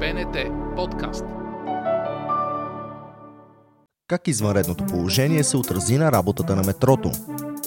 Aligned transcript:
БНТ 0.00 0.36
подкаст. 0.76 1.24
Как 4.08 4.28
извънредното 4.28 4.86
положение 4.86 5.44
се 5.44 5.56
отрази 5.56 5.98
на 5.98 6.12
работата 6.12 6.56
на 6.56 6.62
метрото? 6.62 7.10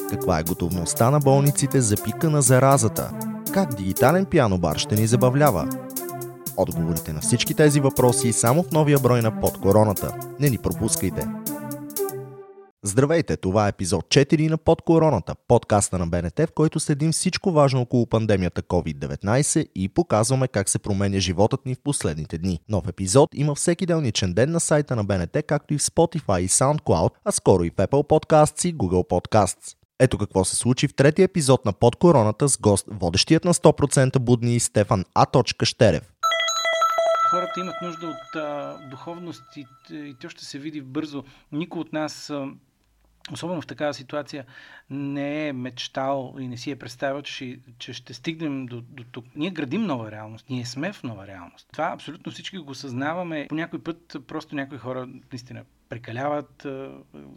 Каква 0.10 0.40
е 0.40 0.44
готовността 0.44 1.12
на 1.12 1.20
болниците 1.20 1.82
за 1.82 1.96
пика 2.04 2.30
на 2.30 2.42
заразата? 2.42 3.12
Как 3.54 3.76
дигитален 3.76 4.26
пианобар 4.26 4.78
ще 4.78 4.96
ни 4.96 5.08
забавлява? 5.08 5.70
Отговорите 6.58 7.14
на 7.14 7.22
всички 7.22 7.54
тези 7.54 7.80
въпроси 7.80 8.34
само 8.34 8.64
в 8.64 8.72
новия 8.72 9.00
брой 9.00 9.22
на 9.22 9.40
Под 9.40 9.58
короната. 9.62 10.16
Не 10.40 10.50
ни 10.50 10.58
пропускайте! 10.58 11.28
Здравейте, 12.86 13.38
това 13.38 13.66
е 13.66 13.70
епизод 13.70 14.06
4 14.06 14.50
на 14.50 14.58
Под 14.58 14.82
короната, 14.82 15.36
подкаста 15.48 15.98
на 15.98 16.08
БНТ, 16.08 16.40
в 16.40 16.52
който 16.56 16.80
следим 16.80 17.12
всичко 17.12 17.52
важно 17.52 17.82
около 17.82 18.06
пандемията 18.06 18.62
COVID-19 18.62 19.68
и 19.76 19.90
показваме 19.90 20.48
как 20.48 20.70
се 20.70 20.80
променя 20.80 21.20
животът 21.20 21.66
ни 21.66 21.76
в 21.76 21.80
последните 21.80 22.38
дни. 22.38 22.60
Нов 22.70 22.88
епизод 22.88 23.30
има 23.34 23.56
всеки 23.56 23.86
делничен 23.86 24.34
ден 24.34 24.52
на 24.52 24.60
сайта 24.60 24.96
на 24.96 25.04
БНТ, 25.04 25.38
както 25.48 25.74
и 25.74 25.78
в 25.78 25.82
Spotify 25.82 26.40
и 26.40 26.50
SoundCloud, 26.50 27.10
а 27.26 27.32
скоро 27.32 27.64
и 27.64 27.70
в 27.70 27.74
Apple 27.74 28.08
Podcasts 28.08 28.70
и 28.70 28.76
Google 28.76 29.10
Podcasts. 29.10 29.76
Ето 30.00 30.18
какво 30.18 30.46
се 30.46 30.56
случи 30.56 30.88
в 30.88 30.96
третия 30.96 31.24
епизод 31.24 31.66
на 31.66 31.74
Под 31.74 31.96
короната 31.96 32.50
с 32.50 32.58
гост, 32.58 32.86
водещият 32.92 33.46
на 33.46 33.54
100% 33.54 34.20
будни 34.20 34.60
Стефан 34.60 35.06
А. 35.16 35.26
Щерев 35.64 36.14
хората 37.34 37.60
имат 37.60 37.76
нужда 37.82 38.08
от 38.08 38.36
а, 38.36 38.78
духовност 38.90 39.44
и, 39.58 39.66
и 39.92 40.16
то 40.22 40.30
ще 40.30 40.46
се 40.46 40.60
види 40.60 40.82
бързо. 40.82 41.24
Никой 41.52 41.82
от 41.82 41.94
нас 41.94 42.30
а, 42.30 42.48
особено 43.32 43.62
в 43.62 43.68
такава 43.68 43.94
ситуация, 43.94 44.46
не 44.90 45.48
е 45.48 45.54
мечтал 45.54 46.36
и 46.40 46.48
не 46.48 46.58
си 46.58 46.72
е 46.72 46.76
представил, 46.76 47.22
че, 47.22 47.60
че 47.78 47.94
ще 47.94 48.14
стигнем 48.14 48.66
до, 48.66 48.82
до 48.82 49.04
тук. 49.04 49.26
Ние 49.36 49.52
градим 49.52 49.86
нова 49.86 50.12
реалност. 50.12 50.50
Ние 50.50 50.66
сме 50.66 50.94
в 50.94 51.04
нова 51.04 51.28
реалност. 51.28 51.68
Това 51.72 51.92
абсолютно 51.94 52.32
всички 52.32 52.58
го 52.58 52.76
съзнаваме. 52.76 53.46
По 53.50 53.56
някой 53.56 53.84
път 53.84 54.18
просто 54.28 54.56
някои 54.56 54.78
хора 54.78 55.10
наистина 55.32 55.64
прекаляват 55.90 56.68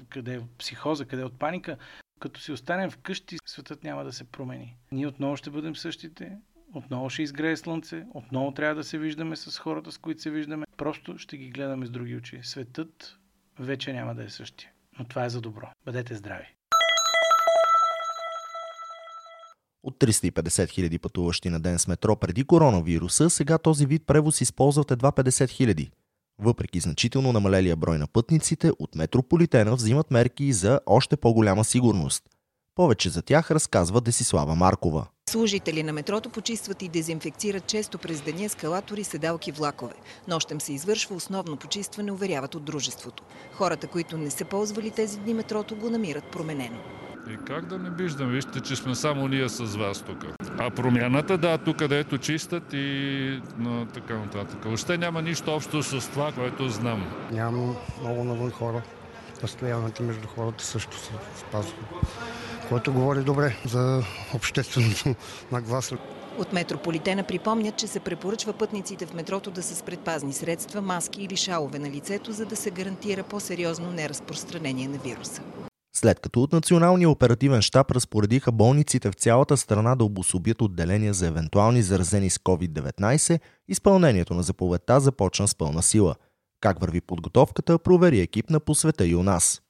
къде 0.09 0.35
е 0.35 0.41
психоза, 0.59 1.05
къде 1.05 1.23
е 1.23 1.25
от 1.25 1.39
паника. 1.39 1.77
Като 2.19 2.41
си 2.41 2.53
останем 2.53 2.91
вкъщи, 2.91 3.37
светът 3.47 3.85
няма 3.85 4.05
да 4.05 4.13
се 4.13 4.25
промени. 4.25 4.77
Ние 4.93 5.07
отново 5.07 5.37
ще 5.37 5.51
бъдем 5.51 5.77
същите, 5.77 6.37
отново 6.75 7.11
ще 7.11 7.23
изгрее 7.23 7.57
слънце, 7.57 8.05
отново 8.15 8.53
трябва 8.53 8.75
да 8.75 8.85
се 8.85 8.99
виждаме 8.99 9.37
с 9.37 9.59
хората, 9.59 9.93
с 9.93 9.99
които 9.99 10.23
се 10.23 10.31
виждаме. 10.31 10.67
Просто 10.77 11.19
ще 11.19 11.37
ги 11.37 11.51
гледаме 11.51 11.87
с 11.87 11.91
други 11.91 12.17
очи. 12.17 12.41
Светът 12.43 13.19
вече 13.59 13.93
няма 13.93 14.15
да 14.15 14.25
е 14.25 14.29
същия 14.29 14.71
но 14.99 15.05
това 15.05 15.25
е 15.25 15.31
за 15.31 15.41
добро. 15.41 15.67
Бъдете 15.85 16.15
здрави! 16.15 16.57
От 19.83 19.99
350 19.99 20.69
хиляди 20.69 20.99
пътуващи 20.99 21.51
на 21.51 21.61
ден 21.61 21.79
с 21.79 21.89
метро 21.89 22.17
преди 22.17 22.45
коронавируса, 22.45 23.31
сега 23.31 23.59
този 23.59 23.87
вид 23.87 24.03
превоз 24.07 24.41
използват 24.41 24.91
едва 24.91 25.13
50 25.13 25.51
хиляди. 25.51 25.91
Въпреки 26.39 26.81
значително 26.81 27.33
намалелия 27.33 27.77
брой 27.77 27.99
на 27.99 28.07
пътниците, 28.07 28.73
от 28.79 28.95
метрополитена 28.95 29.75
взимат 29.77 30.11
мерки 30.11 30.53
за 30.53 30.81
още 30.87 31.17
по-голяма 31.17 31.65
сигурност. 31.65 32.25
Повече 32.75 33.11
за 33.11 33.23
тях 33.23 33.51
разказва 33.51 34.01
Десислава 34.01 34.55
Маркова. 34.55 35.07
Служители 35.31 35.83
на 35.83 35.93
метрото 35.93 36.31
почистват 36.31 36.83
и 36.83 36.89
дезинфекцират 36.89 37.67
често 37.67 37.99
през 37.99 38.21
деня 38.21 38.45
ескалатори, 38.45 39.05
седалки, 39.05 39.53
влакове. 39.53 39.95
Нощем 40.29 40.61
се 40.61 40.73
извършва 40.73 41.17
основно 41.17 41.57
почистване, 41.57 42.13
уверяват 42.13 42.55
от 42.55 42.65
дружеството. 42.65 43.23
Хората, 43.53 43.87
които 43.87 44.19
не 44.19 44.31
са 44.31 44.45
ползвали 44.45 44.91
тези 44.91 45.19
дни 45.19 45.35
метрото, 45.35 45.77
го 45.77 45.91
намират 45.91 46.25
променено. 46.25 46.79
И 47.31 47.37
как 47.47 47.67
да 47.67 47.79
не 47.79 47.91
виждам? 47.91 48.31
Вижте, 48.31 48.61
че 48.61 48.77
сме 48.77 48.95
само 48.95 49.29
ние 49.29 49.49
с 49.49 49.77
вас 49.77 50.03
тук. 50.03 50.27
А 50.59 50.71
промяната, 50.71 51.39
да, 51.39 51.59
тук 51.59 51.77
където 51.77 52.19
чистят 52.19 52.73
и 52.73 53.41
на 53.59 53.87
така 53.87 54.15
нататък. 54.19 54.65
Въобще 54.65 54.99
няма 54.99 55.23
нищо 55.23 55.55
общо 55.55 55.83
с 55.83 56.09
това, 56.11 56.33
което 56.33 56.69
знам. 56.69 57.13
Няма 57.33 57.75
много 58.03 58.25
навън 58.25 58.51
хора. 58.51 58.83
Разстоянията 59.43 60.03
между 60.03 60.29
хората 60.29 60.65
също 60.65 60.99
се 60.99 61.11
спазват 61.37 61.75
което 62.69 62.93
говори 62.93 63.23
добре 63.23 63.57
за 63.67 64.03
общественото 64.35 65.15
нагласа. 65.53 65.97
От 66.39 66.53
метрополитена 66.53 67.23
припомнят, 67.23 67.77
че 67.77 67.87
се 67.87 68.01
препоръчва 68.01 68.53
пътниците 68.53 69.07
в 69.07 69.15
метрото 69.15 69.51
да 69.51 69.63
са 69.63 69.75
с 69.75 69.83
предпазни 69.83 70.33
средства, 70.33 70.83
маски 70.83 71.23
или 71.23 71.37
шалове 71.37 71.79
на 71.79 71.91
лицето, 71.91 72.33
за 72.33 72.47
да 72.47 72.57
се 72.57 72.71
гарантира 72.71 73.23
по-сериозно 73.23 73.93
неразпространение 73.93 74.89
на 74.89 74.99
вируса. 74.99 75.43
След 75.97 76.21
като 76.21 76.43
от 76.43 76.53
Националния 76.53 77.11
оперативен 77.11 77.63
щаб 77.63 77.91
разпоредиха 77.91 78.53
болниците 78.53 79.11
в 79.11 79.15
цялата 79.15 79.57
страна 79.57 79.95
да 79.95 80.05
обособят 80.05 80.63
отделения 80.63 81.15
за 81.15 81.27
евентуални 81.27 81.83
заразени 81.83 82.31
с 82.31 82.39
COVID-19, 82.39 83.41
изпълнението 83.69 84.35
на 84.35 84.43
заповедта 84.43 85.01
започна 85.01 85.49
с 85.49 85.55
пълна 85.55 85.83
сила. 85.83 86.15
Как 86.61 86.81
върви 86.81 87.01
подготовката, 87.01 87.79
провери 87.79 88.21
екип 88.21 88.51
на 88.51 88.61
посвета 88.61 89.07
и 89.07 89.15
у 89.15 89.23
нас. 89.23 89.63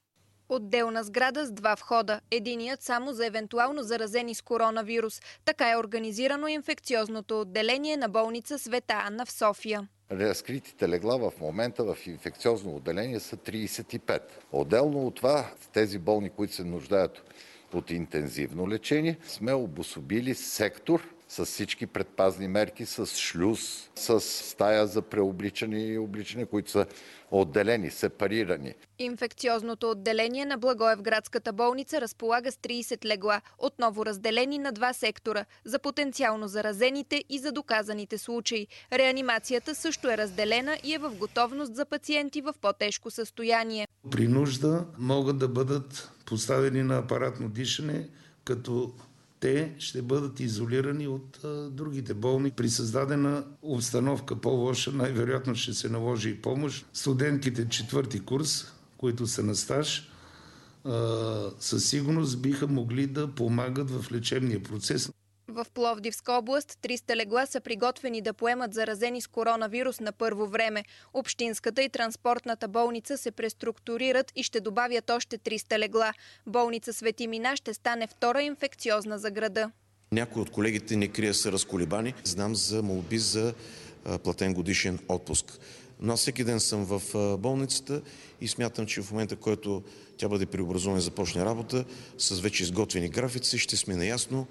Отделна 0.48 1.04
сграда 1.04 1.46
с 1.46 1.52
два 1.52 1.74
входа. 1.74 2.20
Единият 2.30 2.82
само 2.82 3.12
за 3.12 3.26
евентуално 3.26 3.82
заразени 3.82 4.34
с 4.34 4.42
коронавирус. 4.42 5.20
Така 5.44 5.70
е 5.70 5.76
организирано 5.76 6.48
инфекциозното 6.48 7.40
отделение 7.40 7.96
на 7.96 8.08
болница 8.08 8.58
Света 8.58 8.94
Анна 9.06 9.26
в 9.26 9.32
София. 9.32 9.88
Разкритите 10.12 10.88
легла 10.88 11.18
в 11.18 11.32
момента 11.40 11.84
в 11.84 12.06
инфекциозно 12.06 12.76
отделение 12.76 13.20
са 13.20 13.36
35. 13.36 14.20
Отделно 14.52 15.06
от 15.06 15.14
това, 15.14 15.50
тези 15.72 15.98
болни, 15.98 16.30
които 16.30 16.54
се 16.54 16.64
нуждаят 16.64 17.22
от 17.74 17.90
интензивно 17.90 18.68
лечение, 18.68 19.18
сме 19.26 19.54
обособили 19.54 20.34
сектор 20.34 21.15
с 21.28 21.44
всички 21.44 21.86
предпазни 21.86 22.48
мерки, 22.48 22.86
с 22.86 23.06
шлюз, 23.06 23.90
с 23.94 24.20
стая 24.20 24.86
за 24.86 25.02
преобличане 25.02 25.86
и 25.86 25.98
обличане, 25.98 26.46
които 26.46 26.70
са 26.70 26.86
отделени, 27.30 27.90
сепарирани. 27.90 28.74
Инфекциозното 28.98 29.90
отделение 29.90 30.44
на 30.44 30.58
Благоевградската 30.58 31.52
болница 31.52 32.00
разполага 32.00 32.52
с 32.52 32.56
30 32.56 33.04
легла, 33.04 33.40
отново 33.58 34.06
разделени 34.06 34.58
на 34.58 34.72
два 34.72 34.92
сектора– 34.92 35.44
за 35.64 35.78
потенциално 35.78 36.48
заразените 36.48 37.24
и 37.28 37.38
за 37.38 37.52
доказаните 37.52 38.18
случаи. 38.18 38.66
Реанимацията 38.92 39.74
също 39.74 40.10
е 40.10 40.16
разделена 40.16 40.78
и 40.84 40.94
е 40.94 40.98
в 40.98 41.10
готовност 41.10 41.74
за 41.74 41.84
пациенти 41.84 42.40
в 42.40 42.54
по-тежко 42.60 43.10
състояние. 43.10 43.88
При 44.10 44.28
нужда 44.28 44.86
могат 44.98 45.38
да 45.38 45.48
бъдат 45.48 46.10
поставени 46.26 46.82
на 46.82 46.98
апаратно 46.98 47.48
дишане, 47.48 48.08
като 48.44 48.94
те 49.46 49.74
ще 49.78 50.02
бъдат 50.02 50.40
изолирани 50.40 51.08
от 51.08 51.44
а, 51.44 51.70
другите 51.70 52.14
болни. 52.14 52.50
При 52.50 52.70
създадена 52.70 53.44
обстановка 53.62 54.40
по-лоша, 54.40 54.92
най-вероятно 54.92 55.54
ще 55.54 55.74
се 55.74 55.88
наложи 55.88 56.30
и 56.30 56.42
помощ. 56.42 56.86
Студентите 56.92 57.68
четвърти 57.68 58.20
курс, 58.20 58.72
които 58.98 59.26
са 59.26 59.42
на 59.42 59.54
стаж, 59.54 60.10
със 61.60 61.88
сигурност 61.88 62.42
биха 62.42 62.66
могли 62.66 63.06
да 63.06 63.28
помагат 63.34 63.90
в 63.90 64.12
лечебния 64.12 64.62
процес. 64.62 65.10
В 65.56 65.66
Пловдивска 65.74 66.32
област 66.32 66.78
300 66.82 67.16
легла 67.16 67.46
са 67.46 67.60
приготвени 67.60 68.20
да 68.20 68.32
поемат 68.32 68.74
заразени 68.74 69.20
с 69.20 69.26
коронавирус 69.26 70.00
на 70.00 70.12
първо 70.12 70.46
време. 70.46 70.84
Общинската 71.14 71.82
и 71.82 71.88
транспортната 71.88 72.68
болница 72.68 73.18
се 73.18 73.30
преструктурират 73.30 74.32
и 74.36 74.42
ще 74.42 74.60
добавят 74.60 75.10
още 75.10 75.38
300 75.38 75.78
легла. 75.78 76.12
Болница 76.46 76.92
Свети 76.92 77.26
Мина 77.26 77.56
ще 77.56 77.74
стане 77.74 78.06
втора 78.06 78.42
инфекциозна 78.42 79.18
за 79.18 79.30
града. 79.30 79.70
Някои 80.12 80.42
от 80.42 80.50
колегите 80.50 80.96
не 80.96 81.08
крия 81.08 81.34
са 81.34 81.52
разколебани. 81.52 82.14
Знам 82.24 82.54
за 82.54 82.82
молби 82.82 83.18
за 83.18 83.54
платен 84.24 84.54
годишен 84.54 84.98
отпуск. 85.08 85.58
Но 86.00 86.12
аз 86.12 86.20
всеки 86.20 86.44
ден 86.44 86.60
съм 86.60 86.84
в 86.84 87.02
болницата 87.38 88.02
и 88.40 88.48
смятам, 88.48 88.86
че 88.86 89.02
в 89.02 89.10
момента, 89.10 89.36
който 89.36 89.82
тя 90.16 90.28
бъде 90.28 90.46
преобразувана 90.46 90.98
и 90.98 91.02
започне 91.02 91.44
работа, 91.44 91.84
с 92.18 92.40
вече 92.40 92.62
изготвени 92.62 93.08
графици, 93.08 93.58
ще 93.58 93.76
сме 93.76 93.96
наясно 93.96 94.46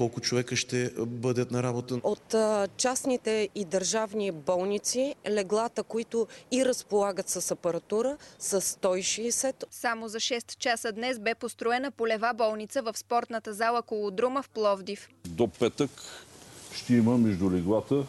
колко 0.00 0.20
човека 0.20 0.56
ще 0.56 0.90
бъдат 0.98 1.50
на 1.50 1.62
работа? 1.62 2.00
От 2.02 2.34
частните 2.76 3.48
и 3.54 3.64
държавни 3.64 4.32
болници 4.32 5.14
леглата, 5.28 5.82
които 5.82 6.26
и 6.50 6.64
разполагат 6.64 7.28
с 7.28 7.50
апаратура, 7.50 8.16
са 8.38 8.60
160. 8.60 9.64
Само 9.70 10.08
за 10.08 10.18
6 10.18 10.58
часа 10.58 10.92
днес 10.92 11.18
бе 11.18 11.34
построена 11.34 11.90
полева 11.90 12.34
болница 12.34 12.82
в 12.82 12.98
спортната 12.98 13.52
зала 13.52 13.82
Колодрума 13.82 14.42
в 14.42 14.48
Пловдив. 14.48 15.08
До 15.28 15.48
петък 15.48 15.90
ще 16.72 16.94
има 16.94 17.18
между 17.18 17.50
леглата, 17.50 18.04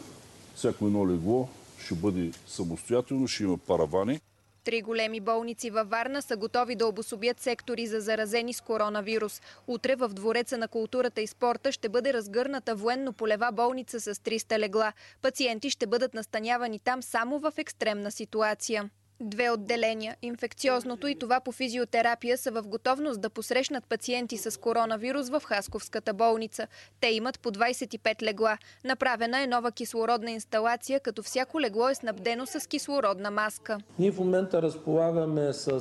всяко 0.54 0.86
едно 0.86 1.08
легло 1.08 1.48
ще 1.84 1.94
бъде 1.94 2.30
самостоятелно, 2.46 3.28
ще 3.28 3.42
има 3.42 3.58
паравани. 3.58 4.20
Три 4.64 4.82
големи 4.82 5.20
болници 5.20 5.70
във 5.70 5.90
Варна 5.90 6.22
са 6.22 6.36
готови 6.36 6.74
да 6.74 6.86
обособят 6.86 7.40
сектори 7.40 7.86
за 7.86 8.00
заразени 8.00 8.52
с 8.52 8.60
коронавирус. 8.60 9.42
Утре 9.66 9.96
в 9.96 10.08
Двореца 10.08 10.58
на 10.58 10.68
културата 10.68 11.20
и 11.20 11.26
спорта 11.26 11.72
ще 11.72 11.88
бъде 11.88 12.12
разгърната 12.12 12.74
военно-полева 12.74 13.52
болница 13.52 14.00
с 14.00 14.14
300 14.14 14.58
легла. 14.58 14.92
Пациенти 15.22 15.70
ще 15.70 15.86
бъдат 15.86 16.14
настанявани 16.14 16.78
там 16.78 17.02
само 17.02 17.38
в 17.38 17.52
екстремна 17.58 18.10
ситуация. 18.10 18.90
Две 19.24 19.50
отделения– 19.50 20.16
инфекциозното 20.22 21.06
и 21.06 21.18
това 21.18 21.40
по 21.40 21.52
физиотерапия 21.52 22.38
са 22.38 22.50
в 22.50 22.62
готовност 22.62 23.20
да 23.20 23.30
посрещнат 23.30 23.84
пациенти 23.86 24.36
с 24.38 24.60
коронавирус 24.60 25.28
в 25.28 25.42
Хасковската 25.44 26.14
болница. 26.14 26.66
Те 27.00 27.08
имат 27.08 27.40
по 27.40 27.50
25 27.50 28.22
легла. 28.22 28.58
Направена 28.84 29.42
е 29.42 29.46
нова 29.46 29.72
кислородна 29.72 30.30
инсталация, 30.30 31.00
като 31.00 31.22
всяко 31.22 31.60
легло 31.60 31.88
е 31.88 31.94
снабдено 31.94 32.46
с 32.46 32.68
кислородна 32.68 33.30
маска. 33.30 33.78
Ние 33.98 34.12
в 34.12 34.18
момента 34.18 34.62
разполагаме 34.62 35.52
с 35.52 35.80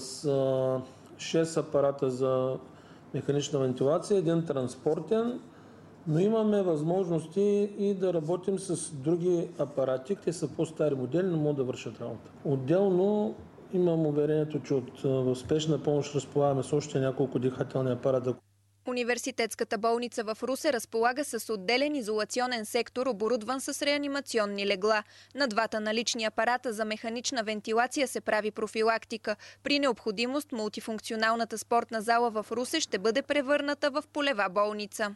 6 1.17 1.57
апарата 1.57 2.09
за 2.09 2.57
механична 3.13 3.59
вентилация, 3.59 4.17
един 4.17 4.45
транспортен, 4.45 5.39
но 6.07 6.19
имаме 6.19 6.61
възможности 6.61 7.69
и 7.79 7.93
да 7.93 8.13
работим 8.13 8.59
с 8.59 8.91
други 8.91 9.47
апарати. 9.59 10.15
Те 10.15 10.33
са 10.33 10.47
по-стари 10.47 10.95
модели, 10.95 11.27
но 11.27 11.37
могат 11.37 11.57
да 11.57 11.63
вършат 11.63 12.01
работа. 12.01 12.31
Отделно 12.45 13.35
имам 13.73 14.05
уверението, 14.05 14.59
че 14.59 14.73
от, 14.73 15.01
в 15.03 15.35
спешна 15.35 15.83
помощ 15.83 16.15
разполагаме 16.15 16.63
с 16.63 16.73
още 16.73 16.99
няколко 16.99 17.39
дихателни 17.39 17.91
апарата. 17.91 18.35
Университетската 18.87 19.77
болница 19.77 20.23
в 20.23 20.37
Русе 20.43 20.73
разполага 20.73 21.25
с 21.25 21.53
отделен 21.53 21.95
изолационен 21.95 22.65
сектор, 22.65 23.07
оборудван 23.07 23.61
с 23.61 23.81
реанимационни 23.81 24.67
легла. 24.67 25.03
На 25.35 25.47
двата 25.47 25.79
налични 25.79 26.23
апарата 26.23 26.73
за 26.73 26.85
механична 26.85 27.43
вентилация 27.43 28.07
се 28.07 28.21
прави 28.21 28.51
профилактика. 28.51 29.35
При 29.63 29.79
необходимост 29.79 30.51
мултифункционалната 30.51 31.57
спортна 31.57 32.01
зала 32.01 32.29
в 32.29 32.45
Русе 32.51 32.79
ще 32.79 32.99
бъде 32.99 33.21
превърната 33.21 33.91
в 33.91 34.03
полева 34.13 34.47
болница. 34.49 35.15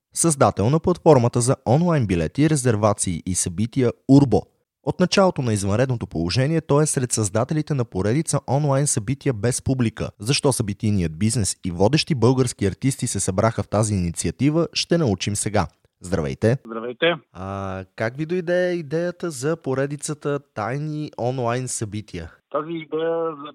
създател 0.13 0.69
на 0.69 0.79
платформата 0.79 1.41
за 1.41 1.55
онлайн 1.67 2.07
билети, 2.07 2.49
резервации 2.49 3.23
и 3.25 3.35
събития 3.35 3.91
Урбо. 4.07 4.41
От 4.83 4.99
началото 4.99 5.41
на 5.41 5.53
извънредното 5.53 6.07
положение 6.07 6.61
той 6.61 6.83
е 6.83 6.85
сред 6.85 7.11
създателите 7.11 7.73
на 7.73 7.85
поредица 7.85 8.39
онлайн 8.49 8.87
събития 8.87 9.33
без 9.33 9.61
публика. 9.61 10.09
Защо 10.19 10.53
събитийният 10.53 11.19
бизнес 11.19 11.57
и 11.65 11.71
водещи 11.71 12.15
български 12.15 12.65
артисти 12.65 13.07
се 13.07 13.19
събраха 13.19 13.63
в 13.63 13.69
тази 13.69 13.93
инициатива, 13.93 14.67
ще 14.73 14.97
научим 14.97 15.35
сега. 15.35 15.67
Здравейте! 16.01 16.57
Здравейте! 16.65 17.15
А, 17.33 17.85
как 17.95 18.17
ви 18.17 18.25
дойде 18.25 18.73
идеята 18.73 19.31
за 19.31 19.57
поредицата 19.57 20.39
тайни 20.53 21.11
онлайн 21.19 21.67
събития? 21.67 22.31
Тази 22.51 22.71
идея 22.71 23.35
за 23.35 23.51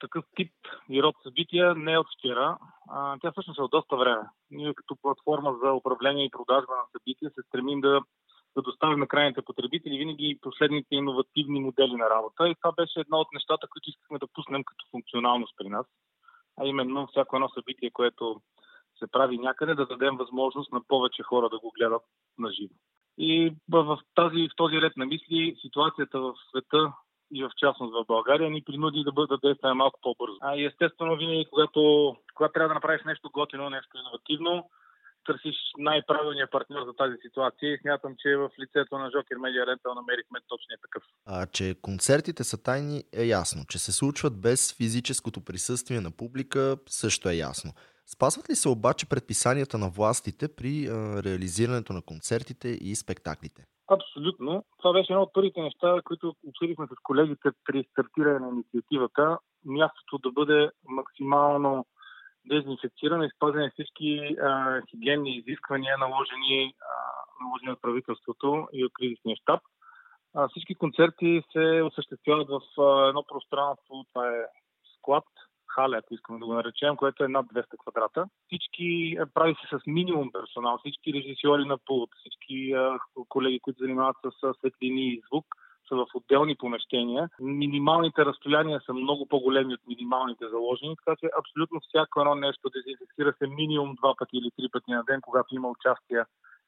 такъв 0.00 0.24
тип 0.36 0.52
и 0.90 1.02
род 1.02 1.14
събития 1.22 1.74
не 1.74 1.92
е 1.92 1.98
от 1.98 2.06
вчера. 2.18 2.58
Тя 3.20 3.32
всъщност 3.32 3.58
е 3.58 3.62
от 3.62 3.70
доста 3.70 3.96
време. 3.96 4.22
Ние 4.50 4.74
като 4.74 4.96
платформа 5.02 5.56
за 5.62 5.72
управление 5.72 6.24
и 6.24 6.30
продажба 6.30 6.72
на 6.76 6.82
събития 6.92 7.30
се 7.30 7.42
стремим 7.48 7.80
да, 7.80 8.00
да 8.56 8.62
доставим 8.62 8.98
на 8.98 9.06
крайните 9.06 9.42
потребители 9.42 9.98
винаги 9.98 10.38
последните 10.42 10.94
иновативни 10.94 11.60
модели 11.60 11.94
на 11.94 12.10
работа. 12.10 12.48
И 12.48 12.54
това 12.54 12.72
беше 12.72 13.00
едно 13.00 13.16
от 13.18 13.28
нещата, 13.32 13.68
които 13.70 13.90
искахме 13.90 14.18
да 14.18 14.32
пуснем 14.34 14.64
като 14.64 14.84
функционалност 14.90 15.54
при 15.56 15.68
нас. 15.68 15.86
А 16.60 16.66
именно 16.66 17.06
всяко 17.06 17.36
едно 17.36 17.48
събитие, 17.48 17.90
което 17.90 18.40
се 18.98 19.06
прави 19.12 19.38
някъде, 19.38 19.74
да 19.74 19.86
дадем 19.86 20.16
възможност 20.16 20.72
на 20.72 20.80
повече 20.88 21.22
хора 21.22 21.48
да 21.48 21.58
го 21.58 21.70
гледат 21.70 22.02
на 22.38 22.52
живо. 22.52 22.74
И 23.18 23.54
в, 23.70 23.98
тази, 24.14 24.48
в 24.48 24.56
този 24.56 24.80
ред 24.80 24.96
на 24.96 25.06
мисли 25.06 25.56
ситуацията 25.60 26.20
в 26.20 26.34
света 26.50 26.92
и 27.32 27.44
в 27.44 27.50
частност 27.56 27.92
в 27.92 28.04
България, 28.06 28.50
ни 28.50 28.62
принуди 28.62 29.04
да 29.04 29.12
бъдат 29.12 29.30
да 29.30 29.48
действаме 29.48 29.74
малко 29.74 30.00
по-бързо. 30.02 30.36
А 30.40 30.56
и 30.56 30.64
естествено, 30.64 31.16
винаги, 31.16 31.46
когато, 31.50 31.80
когато 32.34 32.52
трябва 32.52 32.68
да 32.68 32.74
направиш 32.74 33.02
нещо 33.06 33.30
готино, 33.32 33.70
нещо 33.70 33.98
иновативно, 33.98 34.70
търсиш 35.26 35.56
най-правилния 35.78 36.50
партньор 36.50 36.86
за 36.86 36.92
тази 36.92 37.16
ситуация 37.22 37.72
и 37.72 37.78
смятам, 37.78 38.14
че 38.18 38.36
в 38.36 38.50
лицето 38.60 38.98
на 38.98 39.10
Жокер 39.10 39.36
Медиа 39.36 39.66
Рентал 39.66 39.94
намерихме 39.94 40.38
точния 40.48 40.78
такъв. 40.82 41.02
А, 41.26 41.46
че 41.46 41.74
концертите 41.82 42.44
са 42.44 42.62
тайни 42.62 43.04
е 43.12 43.24
ясно. 43.24 43.64
Че 43.68 43.78
се 43.78 43.92
случват 43.92 44.40
без 44.40 44.76
физическото 44.76 45.44
присъствие 45.44 46.00
на 46.00 46.10
публика 46.10 46.76
също 46.86 47.28
е 47.28 47.34
ясно. 47.34 47.72
Спазват 48.06 48.50
ли 48.50 48.54
се 48.54 48.68
обаче 48.68 49.08
предписанията 49.08 49.78
на 49.78 49.88
властите 49.90 50.54
при 50.56 50.86
а, 50.86 51.22
реализирането 51.22 51.92
на 51.92 52.02
концертите 52.02 52.68
и 52.68 52.96
спектаклите? 52.96 53.64
Абсолютно. 53.90 54.64
Това 54.78 54.92
беше 54.92 55.12
едно 55.12 55.22
от 55.22 55.32
първите 55.32 55.60
неща, 55.60 56.00
които 56.04 56.34
обсъдихме 56.46 56.86
с 56.86 56.94
колегите 57.02 57.48
при 57.64 57.84
стартиране 57.90 58.38
на 58.38 58.48
инициативата. 58.48 59.38
Мястото 59.64 60.18
да 60.18 60.32
бъде 60.32 60.70
максимално 60.88 61.86
дезинфекцирано 62.46 63.24
и 63.24 63.30
спазени 63.36 63.70
всички 63.70 64.36
а, 64.42 64.80
хигиенни 64.90 65.36
изисквания, 65.36 65.98
наложени, 65.98 66.74
а, 66.80 66.94
наложени 67.44 67.72
от 67.72 67.82
правителството 67.82 68.68
и 68.72 68.84
от 68.84 68.92
кризисния 68.92 69.36
щаб. 69.36 69.60
Всички 70.50 70.74
концерти 70.74 71.42
се 71.52 71.82
осъществяват 71.82 72.48
в 72.48 72.80
а, 72.82 73.08
едно 73.08 73.24
пространство, 73.28 74.04
това 74.12 74.28
е 74.28 74.44
склад, 74.98 75.24
халя, 75.74 75.96
ако 75.96 76.14
искаме 76.14 76.38
да 76.38 76.46
го 76.46 76.54
наречем, 76.54 76.96
което 76.96 77.24
е 77.24 77.28
над 77.28 77.46
200 77.46 77.64
квадрата. 77.78 78.26
Всички 78.46 79.16
е, 79.20 79.26
прави 79.34 79.54
се 79.54 79.78
с 79.78 79.80
минимум 79.86 80.32
персонал, 80.32 80.78
всички 80.78 81.12
режисьори 81.12 81.64
на 81.64 81.78
пулт, 81.78 82.10
всички 82.20 82.72
а, 82.72 82.98
колеги, 83.28 83.60
които 83.60 83.82
занимават 83.82 84.16
с 84.24 84.58
светлини 84.58 85.08
и 85.08 85.22
звук, 85.28 85.46
са 85.88 85.96
в 85.96 86.06
отделни 86.14 86.56
помещения. 86.56 87.28
Минималните 87.40 88.24
разстояния 88.24 88.80
са 88.86 88.92
много 88.92 89.26
по-големи 89.26 89.74
от 89.74 89.80
минималните 89.86 90.48
заложени, 90.48 90.96
така 90.96 91.16
че 91.20 91.26
абсолютно 91.38 91.80
всяко 91.80 92.20
едно 92.20 92.34
нещо 92.34 92.70
дезинфекцира 92.70 93.32
се 93.38 93.46
минимум 93.46 93.94
два 93.94 94.14
пъти 94.18 94.36
или 94.36 94.50
три 94.56 94.68
пъти 94.72 94.90
на 94.90 95.04
ден, 95.04 95.20
когато 95.20 95.54
има 95.54 95.68
участие 95.68 96.24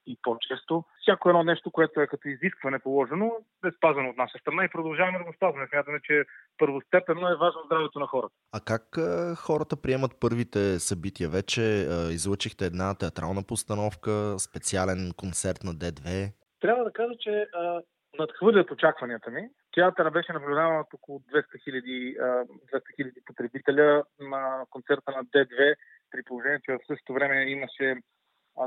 и 0.07 0.19
по-често. 0.23 0.85
Всяко 1.03 1.29
едно 1.29 1.43
нещо, 1.43 1.71
което 1.71 2.01
е 2.01 2.07
като 2.07 2.29
изискване 2.29 2.79
положено, 2.79 3.33
е 3.67 3.71
спазено 3.77 4.09
от 4.09 4.17
наша 4.17 4.39
страна 4.39 4.65
и 4.65 4.69
продължаваме 4.69 5.19
да 5.19 5.25
го 5.25 5.33
спазваме. 5.33 5.67
Смятаме, 5.69 6.01
че 6.05 6.25
първостепенно 6.59 7.29
е 7.29 7.37
важно 7.37 7.61
здравето 7.67 7.99
на 7.99 8.07
хората. 8.07 8.35
А 8.53 8.61
как 8.61 8.99
а, 8.99 9.35
хората 9.35 9.83
приемат 9.83 10.21
първите 10.21 10.79
събития? 10.79 11.29
Вече 11.29 11.63
а, 11.63 12.13
излъчихте 12.13 12.65
една 12.65 12.95
театрална 12.95 13.43
постановка, 13.49 14.39
специален 14.39 15.13
концерт 15.17 15.65
на 15.65 15.73
Д2. 15.73 16.33
Трябва 16.61 16.85
да 16.85 16.93
кажа, 16.93 17.15
че 17.21 17.47
а, 17.55 17.81
надхвърлят 18.19 18.71
очакванията 18.71 19.31
ми. 19.31 19.49
Театъра 19.75 20.11
беше 20.11 20.33
наблюдаван 20.33 20.81
от 20.81 20.95
около 20.95 21.19
200 21.19 21.45
000, 21.69 22.47
200 22.73 22.81
000 23.01 23.25
потребителя 23.25 24.05
на 24.21 24.65
концерта 24.71 25.13
на 25.17 25.25
Д2, 25.25 25.75
при 26.11 26.23
положение, 26.23 26.61
че 26.65 26.73
в 26.73 26.79
същото 26.87 27.13
време 27.13 27.51
имаше 27.51 27.97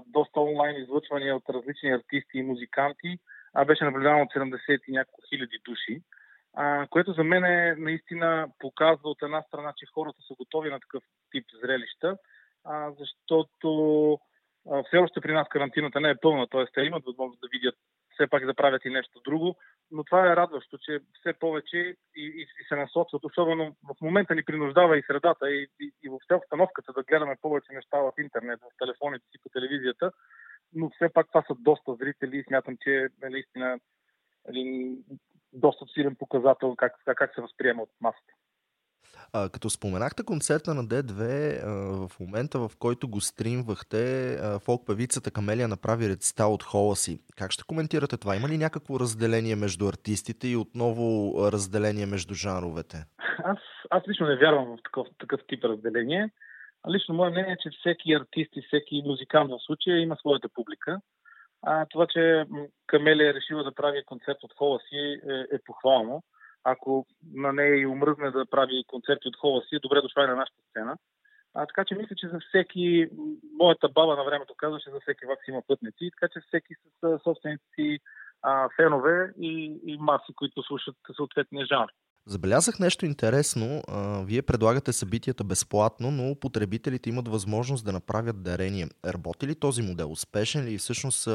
доста 0.07 0.39
онлайн 0.39 0.81
излъчвания 0.81 1.35
от 1.35 1.49
различни 1.49 1.91
артисти 1.91 2.37
и 2.37 2.43
музиканти, 2.43 3.19
а 3.53 3.65
беше 3.65 3.83
наблюдавано 3.83 4.23
от 4.23 4.33
70 4.33 4.81
и 4.87 4.91
няколко 4.91 5.21
хиляди 5.29 5.57
души, 5.65 6.01
а, 6.53 6.87
което 6.87 7.13
за 7.13 7.23
мен 7.23 7.45
е, 7.45 7.75
наистина 7.77 8.47
показва 8.59 9.09
от 9.09 9.21
една 9.21 9.41
страна, 9.41 9.73
че 9.77 9.85
хората 9.93 10.17
са 10.27 10.33
готови 10.37 10.69
на 10.69 10.79
такъв 10.79 11.03
тип 11.31 11.45
зрелища, 11.63 12.17
а, 12.63 12.91
защото 12.99 14.11
а, 14.71 14.83
все 14.83 14.97
още 14.97 15.21
при 15.21 15.33
нас 15.33 15.47
карантината 15.49 15.99
не 15.99 16.09
е 16.09 16.19
пълна, 16.21 16.47
т.е. 16.47 16.65
те 16.73 16.81
имат 16.81 17.05
възможност 17.05 17.41
да 17.41 17.47
видят 17.51 17.75
все 18.15 18.27
пак 18.27 18.45
да 18.45 18.53
правят 18.53 18.86
и 18.86 18.89
нещо 18.89 19.22
друго, 19.25 19.55
но 19.91 20.03
това 20.03 20.31
е 20.31 20.36
радващо, 20.36 20.77
че 20.77 21.00
все 21.19 21.34
повече 21.34 21.77
и, 21.77 21.95
и, 22.15 22.41
и 22.41 22.65
се 22.67 22.75
насочват, 22.75 23.24
особено 23.24 23.75
в 23.84 24.01
момента 24.01 24.36
ни 24.36 24.43
принуждава 24.43 24.98
и 24.98 25.03
средата 25.07 25.51
и, 25.51 25.67
и, 25.79 25.91
и 26.03 26.10
въобще 26.10 26.36
обстановката 26.36 26.93
да 26.93 27.03
гледаме 27.03 27.36
повече 27.41 27.74
неща 27.74 27.98
в 27.98 28.12
интернет, 28.19 28.60
в 28.60 28.77
телефоните 28.77 29.25
си, 29.31 29.38
по 29.43 29.50
телевизията, 29.50 30.12
но 30.74 30.89
все 30.89 31.10
пак 31.13 31.27
това 31.27 31.43
са 31.48 31.55
доста 31.60 31.95
зрители 31.95 32.38
и 32.38 32.43
смятам, 32.43 32.77
че 32.81 33.07
наистина 33.22 33.79
един 34.48 34.98
доста 35.53 35.86
силен 35.93 36.15
показател 36.15 36.75
как, 36.75 36.93
как 37.05 37.36
се 37.36 37.41
възприема 37.41 37.84
от 37.84 37.89
масата. 38.01 38.34
А, 39.34 39.50
като 39.50 39.69
споменахте 39.69 40.24
концерта 40.24 40.74
на 40.74 40.84
D2, 40.84 41.22
а, 41.63 42.07
в 42.07 42.19
момента 42.19 42.60
в 42.60 42.72
който 42.79 43.07
го 43.07 43.22
стримвахте, 43.22 44.34
а, 44.34 44.60
фолк 44.60 44.88
певицата 44.88 45.31
Камелия 45.31 45.67
направи 45.67 46.10
рецитал 46.10 46.53
от 46.53 46.63
хола 46.63 46.95
си. 46.95 47.19
Как 47.38 47.51
ще 47.51 47.63
коментирате 47.63 48.17
това? 48.17 48.36
Има 48.36 48.48
ли 48.50 48.57
някакво 48.57 49.00
разделение 49.00 49.55
между 49.55 49.88
артистите 49.88 50.48
и 50.48 50.55
отново 50.55 51.34
разделение 51.51 52.05
между 52.05 52.34
жанровете? 52.34 52.98
Аз, 53.43 53.57
аз 53.89 54.03
лично 54.07 54.27
не 54.27 54.36
вярвам 54.36 54.65
в 54.65 54.84
такъв, 54.84 55.07
такъв 55.19 55.39
тип 55.48 55.63
разделение. 55.63 56.29
Лично 56.89 57.15
мое 57.15 57.29
мнение 57.29 57.53
е, 57.53 57.57
че 57.63 57.77
всеки 57.79 58.13
артист 58.13 58.51
и 58.55 58.62
всеки 58.67 59.03
музикант 59.05 59.51
в 59.51 59.65
случая 59.65 60.01
има 60.01 60.15
своята 60.15 60.50
публика. 60.53 61.00
А, 61.62 61.86
това, 61.89 62.07
че 62.07 62.45
Камелия 62.88 63.29
е 63.29 63.34
решила 63.34 63.63
да 63.63 63.75
прави 63.75 64.03
концерт 64.05 64.38
от 64.43 64.53
хола 64.57 64.79
си 64.89 64.98
е, 64.98 65.55
е 65.55 65.60
похвално 65.65 66.24
ако 66.65 67.05
на 67.34 67.53
нея 67.53 67.75
и 67.81 67.88
умръзне 67.88 68.31
да 68.31 68.45
прави 68.45 68.84
концерти 68.88 69.27
от 69.27 69.38
хола 69.38 69.62
си, 69.62 69.79
добре 69.84 70.01
дошла 70.01 70.24
и 70.24 70.27
на 70.27 70.36
нашата 70.36 70.62
сцена. 70.69 70.98
А, 71.53 71.65
така 71.65 71.86
че 71.86 71.95
мисля, 71.95 72.15
че 72.15 72.27
за 72.27 72.39
всеки, 72.39 73.07
моята 73.60 73.89
баба 73.89 74.15
на 74.15 74.24
времето 74.24 74.53
казваше, 74.57 74.89
за 74.89 75.00
всеки 75.00 75.25
вакс 75.25 75.48
има 75.48 75.62
пътници, 75.67 76.12
така 76.12 76.34
че 76.34 76.48
всеки 76.48 76.74
с 76.75 77.19
собствените 77.24 77.63
си 77.75 78.00
фенове 78.75 79.34
и, 79.39 79.79
и 79.86 79.98
маси, 79.98 80.34
които 80.36 80.63
слушат 80.63 80.95
съответния 81.15 81.65
жанр. 81.65 81.88
Забелязах 82.27 82.79
нещо 82.79 83.05
интересно. 83.05 83.82
Вие 84.25 84.41
предлагате 84.41 84.94
събитията 84.94 85.44
безплатно, 85.44 86.12
но 86.12 86.39
потребителите 86.39 87.10
имат 87.10 87.27
възможност 87.27 87.86
да 87.86 87.91
направят 87.91 88.44
дарение. 88.44 88.88
Работи 89.05 89.48
ли 89.48 89.60
този 89.60 89.82
модел? 89.82 90.12
Успешен 90.12 90.65
ли? 90.65 90.77
Всъщност 90.77 91.27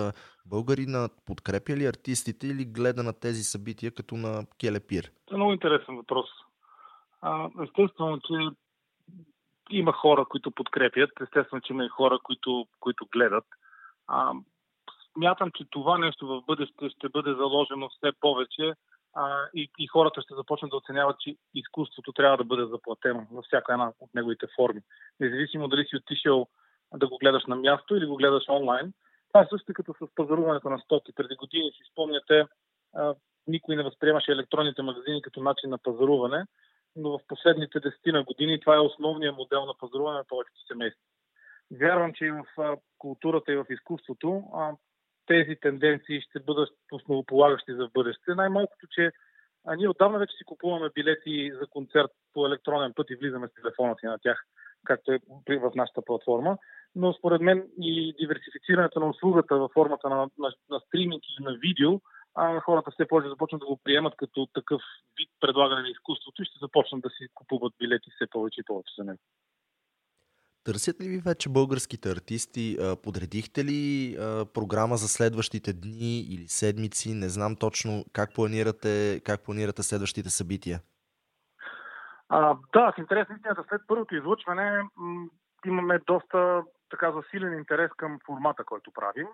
българина 0.47 1.09
подкрепя 1.27 1.73
ли 1.73 1.87
артистите 1.87 2.47
или 2.47 2.65
гледа 2.65 3.03
на 3.03 3.13
тези 3.21 3.43
събития 3.43 3.91
като 3.95 4.15
на 4.17 4.47
келепир? 4.61 5.11
Това 5.27 5.35
е 5.35 5.39
много 5.39 5.53
интересен 5.53 5.97
въпрос. 5.97 6.27
естествено, 7.65 8.21
че 8.21 8.35
има 9.71 9.93
хора, 9.93 10.25
които 10.31 10.51
подкрепят. 10.51 11.11
Естествено, 11.23 11.61
че 11.61 11.73
има 11.73 11.85
и 11.85 11.89
хора, 11.89 12.19
които, 12.23 12.67
които 12.81 13.07
гледат. 13.13 13.45
смятам, 15.15 15.51
че 15.57 15.65
това 15.71 15.99
нещо 15.99 16.27
в 16.27 16.43
бъдеще 16.47 16.89
ще 16.89 17.09
бъде 17.09 17.35
заложено 17.35 17.89
все 17.89 18.11
повече 18.21 18.73
а, 19.15 19.49
и, 19.55 19.71
и 19.79 19.87
хората 19.87 20.23
ще 20.23 20.35
започнат 20.35 20.71
да 20.71 20.77
оценяват, 20.77 21.21
че 21.21 21.37
изкуството 21.55 22.13
трябва 22.13 22.37
да 22.37 22.45
бъде 22.45 22.67
заплатено 22.67 23.27
във 23.33 23.45
всяка 23.45 23.73
една 23.73 23.93
от 24.01 24.15
неговите 24.15 24.47
форми. 24.57 24.81
Независимо 25.21 25.69
дали 25.69 25.85
си 25.85 25.97
отишъл 25.97 26.47
да 26.95 27.09
го 27.09 27.19
гледаш 27.19 27.47
на 27.47 27.57
място 27.57 27.97
или 27.97 28.07
го 28.07 28.17
гледаш 28.17 28.45
онлайн. 28.49 28.93
Това 29.33 29.43
е 29.45 29.49
също 29.51 29.73
като 29.75 29.95
с 29.95 30.15
пазаруването 30.15 30.71
на 30.71 30.79
стоки. 30.79 31.13
Преди 31.13 31.35
години 31.35 31.71
си 31.71 31.91
спомняте, 31.93 32.47
а, 32.95 33.15
никой 33.47 33.77
не 33.77 33.83
възприемаше 33.83 34.33
електронните 34.33 34.83
магазини 34.83 35.23
като 35.23 35.43
начин 35.43 35.71
на 35.71 35.79
пазаруване, 35.79 36.45
но 36.97 37.19
в 37.19 37.21
последните 37.29 37.81
десетина 37.81 38.25
години 38.25 38.61
това 38.61 38.77
е 38.77 38.79
основният 38.79 39.37
модел 39.37 39.67
на 39.67 39.75
пазаруване 39.79 40.19
на 40.19 40.25
повечето 40.25 40.67
семейства. 40.67 41.03
Вярвам, 41.73 42.13
че 42.15 42.25
и 42.25 42.31
в 42.31 42.45
културата 42.99 43.53
и 43.53 43.57
в 43.57 43.67
изкуството 43.71 44.45
тези 45.31 45.57
тенденции 45.57 46.21
ще 46.21 46.41
бъдат 46.41 46.69
основополагащи 46.93 47.73
за 47.75 47.89
бъдеще. 47.95 48.35
Най-малкото, 48.35 48.87
че 48.91 49.11
а 49.67 49.77
ние 49.77 49.89
отдавна 49.89 50.19
вече 50.19 50.37
си 50.37 50.45
купуваме 50.45 50.91
билети 50.95 51.53
за 51.61 51.67
концерт 51.67 52.11
по 52.35 52.47
електронен 52.47 52.93
път 52.97 53.11
и 53.11 53.17
влизаме 53.17 53.49
с 53.49 53.55
телефона 53.55 53.97
си 54.01 54.07
на 54.07 54.19
тях, 54.19 54.45
както 54.85 55.13
е 55.13 55.19
в 55.49 55.73
нашата 55.75 56.03
платформа. 56.03 56.59
Но 56.95 57.13
според 57.13 57.41
мен 57.41 57.69
и 57.81 58.15
диверсифицирането 58.21 59.01
на 59.01 59.09
услугата 59.09 59.57
във 59.57 59.71
формата 59.73 60.09
на, 60.09 60.17
на, 60.17 60.53
на 60.71 60.81
стриминг 60.81 61.23
или 61.29 61.45
на 61.45 61.53
видео, 61.53 62.01
а 62.35 62.61
хората 62.61 62.91
все 62.91 63.09
повече 63.09 63.29
започнат 63.29 63.61
да 63.61 63.67
го 63.67 63.81
приемат 63.85 64.15
като 64.17 64.47
такъв 64.55 64.83
вид 65.19 65.29
предлагане 65.41 65.83
на 65.83 65.89
изкуството 65.89 66.43
и 66.43 66.45
ще 66.45 66.59
започнат 66.61 67.03
да 67.03 67.11
си 67.11 67.29
купуват 67.35 67.73
билети 67.79 68.11
все 68.15 68.27
повече 68.31 68.61
и 68.61 68.65
повече 68.65 68.95
за 68.99 69.05
него. 69.05 69.21
Търсят 70.65 71.01
ли 71.01 71.09
ви 71.09 71.19
вече 71.19 71.49
българските 71.49 72.11
артисти? 72.11 72.79
Подредихте 73.03 73.65
ли 73.65 74.17
програма 74.55 74.97
за 74.97 75.09
следващите 75.09 75.73
дни 75.73 76.21
или 76.21 76.49
седмици? 76.49 77.15
Не 77.15 77.29
знам 77.29 77.57
точно 77.57 78.05
как 78.13 78.35
планирате, 78.35 79.21
как 79.25 79.45
планирате 79.45 79.83
следващите 79.83 80.31
събития. 80.31 80.81
А, 82.29 82.57
да, 82.73 82.93
в 82.93 82.99
интерес 82.99 83.29
на 83.29 83.35
истината, 83.37 83.65
след 83.69 83.81
първото 83.87 84.15
излъчване 84.15 84.83
м- 84.97 85.27
имаме 85.67 86.01
доста 86.07 86.63
така 86.91 87.13
засилен 87.13 87.59
интерес 87.59 87.91
към 87.97 88.19
формата, 88.27 88.65
който 88.65 88.93
правим. 88.93 89.27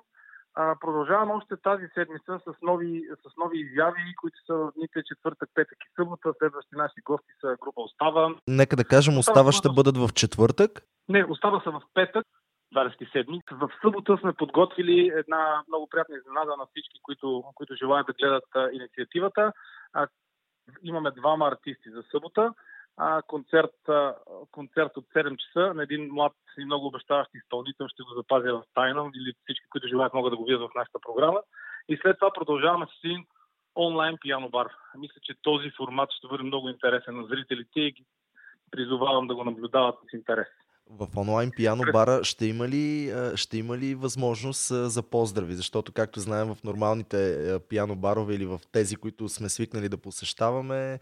А, 0.54 0.76
продължаваме 0.80 1.33
още 1.33 1.54
тази 1.56 1.87
седмица 1.95 2.40
с 2.47 2.54
нови, 2.62 3.04
с 3.23 3.37
нови 3.37 3.59
изяви, 3.61 4.14
които 4.21 4.38
са 4.47 4.54
в 4.54 4.73
дните 4.76 5.02
четвъртък, 5.09 5.50
петък 5.54 5.78
и 5.85 5.88
събота. 5.97 6.33
Следващи 6.38 6.76
наши 6.76 7.00
гости 7.04 7.33
са 7.40 7.56
група 7.62 7.80
Остава. 7.80 8.35
Нека 8.49 8.76
да 8.76 8.85
кажем, 8.85 9.18
Остава 9.18 9.52
ще 9.52 9.68
бъдат 9.68 9.97
в 9.97 10.09
четвъртък? 10.14 10.83
Не, 11.09 11.25
Остава 11.25 11.61
са 11.61 11.71
в 11.71 11.83
петък. 11.95 12.27
27. 12.75 13.43
В 13.53 13.71
събота 13.83 14.19
сме 14.21 14.33
подготвили 14.33 15.13
една 15.15 15.65
много 15.69 15.89
приятна 15.89 16.17
изненада 16.17 16.57
на 16.57 16.67
всички, 16.67 17.01
които, 17.03 17.45
които 17.55 17.75
желаят 17.75 18.07
да 18.07 18.13
гледат 18.13 18.45
а, 18.55 18.71
инициативата. 18.73 19.53
А, 19.93 20.07
имаме 20.83 21.11
двама 21.11 21.47
артисти 21.49 21.91
за 21.91 22.05
събота 22.11 22.55
а, 22.97 23.23
концерт, 23.23 23.89
а, 23.89 24.15
концерт 24.51 24.97
от 24.97 25.05
7 25.05 25.37
часа 25.37 25.75
на 25.75 25.83
един 25.83 26.09
млад 26.13 26.33
и 26.59 26.65
много 26.65 26.87
обещаващ 26.87 27.31
изпълнител. 27.35 27.89
Ще 27.89 28.03
го 28.03 28.15
запазя 28.15 28.53
в 28.53 28.63
тайна 28.75 29.11
или 29.15 29.35
всички, 29.43 29.67
които 29.71 29.89
желаят, 29.89 30.15
могат 30.15 30.33
да 30.33 30.37
го 30.37 30.45
видят 30.45 30.61
в 30.61 30.75
нашата 30.75 30.99
програма. 31.07 31.41
И 31.89 31.97
след 31.97 32.19
това 32.19 32.31
продължаваме 32.33 32.87
с 32.87 33.05
един 33.05 33.27
онлайн 33.77 34.17
пиано 34.21 34.49
бар. 34.49 34.69
Мисля, 34.99 35.21
че 35.23 35.35
този 35.43 35.71
формат 35.71 36.11
ще 36.13 36.29
бъде 36.29 36.43
много 36.43 36.69
интересен 36.69 37.17
на 37.17 37.27
зрителите 37.27 37.81
и 37.81 37.93
ги 37.93 38.05
призовавам 38.71 39.27
да 39.27 39.35
го 39.35 39.45
наблюдават 39.45 39.95
с 40.11 40.13
интерес. 40.13 40.49
В 40.90 41.07
онлайн 41.16 41.50
пиано 41.57 41.83
бара 41.93 42.25
ще 42.25 42.47
има 42.47 42.69
ли, 42.69 43.12
ще 43.37 43.59
има 43.59 43.78
ли 43.78 43.95
възможност 43.95 44.90
за 44.90 45.11
поздрави? 45.11 45.52
Защото, 45.52 45.93
както 45.93 46.21
знаем, 46.21 46.55
в 46.55 46.64
нормалните 46.64 47.59
пиано 47.69 47.97
барове 47.97 48.35
или 48.35 48.47
в 48.47 48.61
тези, 48.73 48.97
които 48.97 49.28
сме 49.28 49.49
свикнали 49.49 49.88
да 49.88 49.99
посещаваме, 49.99 50.99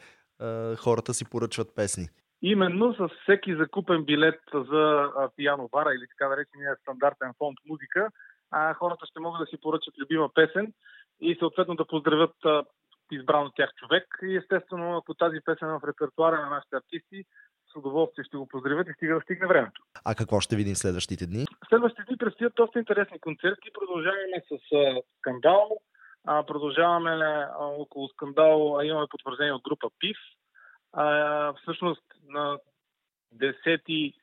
хората 0.79 1.14
си 1.14 1.31
поръчват 1.31 1.75
песни. 1.75 2.09
Именно 2.43 2.95
с 2.95 3.09
всеки 3.23 3.57
закупен 3.57 4.05
билет 4.05 4.41
за 4.55 5.09
пиано 5.37 5.69
бара 5.73 5.91
или 5.95 6.07
така 6.09 6.29
наречения 6.29 6.76
стандартен 6.81 7.33
фонд 7.38 7.59
музика, 7.69 8.09
а, 8.50 8.75
хората 8.75 9.07
ще 9.07 9.21
могат 9.21 9.41
да 9.41 9.47
си 9.47 9.57
поръчат 9.62 9.95
любима 9.99 10.29
песен 10.35 10.73
и 11.21 11.37
съответно 11.38 11.75
да 11.75 11.87
поздравят 11.87 12.37
избран 13.12 13.47
от 13.47 13.53
тях 13.57 13.71
човек. 13.75 14.19
И 14.23 14.37
естествено, 14.37 14.97
ако 14.97 15.14
тази 15.14 15.38
песен 15.45 15.69
е 15.69 15.79
в 15.79 15.88
репертуара 15.88 16.41
на 16.41 16.50
нашите 16.50 16.76
артисти, 16.76 17.25
с 17.75 17.78
удоволствие 17.78 18.25
ще 18.25 18.37
го 18.37 18.47
поздравят 18.47 18.88
и 18.88 18.93
стига 18.93 19.14
да 19.14 19.21
стигне 19.21 19.47
времето. 19.47 19.83
А 20.04 20.14
какво 20.14 20.40
ще 20.40 20.57
видим 20.57 20.75
следващите 20.75 21.26
дни? 21.26 21.45
Следващите 21.69 22.02
дни 22.09 22.16
предстоят 22.16 22.54
доста 22.57 22.78
интересни 22.78 23.21
концерти. 23.21 23.71
Продължаваме 23.75 24.43
с 24.49 24.59
скандал, 25.19 25.81
а, 26.25 26.47
продължаваме 26.47 27.11
а, 27.11 27.49
около 27.59 28.09
скандал, 28.09 28.78
а 28.78 28.85
имаме 28.85 29.07
потвърждение 29.11 29.52
от 29.52 29.62
група 29.62 29.90
ПИФ. 29.99 30.16
А, 30.93 31.52
всъщност 31.52 32.04
на 32.28 32.59
10 33.35 34.14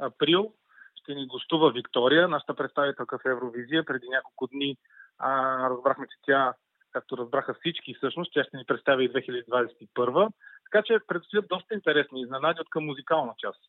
април 0.00 0.52
ще 0.94 1.14
ни 1.14 1.26
гостува 1.26 1.72
Виктория, 1.72 2.28
нашата 2.28 2.54
представителка 2.54 3.18
в 3.18 3.28
Евровизия. 3.28 3.84
Преди 3.84 4.08
няколко 4.08 4.46
дни 4.46 4.76
а, 5.18 5.30
разбрахме, 5.70 6.06
че 6.06 6.18
тя, 6.26 6.54
както 6.94 7.16
разбраха 7.16 7.54
всички 7.54 7.94
всъщност, 7.94 8.32
тя 8.34 8.44
ще 8.44 8.56
ни 8.56 8.64
представи 8.66 9.04
и 9.04 9.12
2021. 9.12 10.32
Така 10.64 10.82
че 10.86 10.98
предстоят 11.06 11.48
доста 11.48 11.74
интересни 11.74 12.20
изненади 12.20 12.60
от 12.60 12.70
към 12.70 12.84
музикална 12.84 13.32
част. 13.38 13.60